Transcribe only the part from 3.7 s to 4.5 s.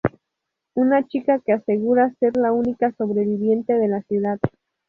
de la ciudad.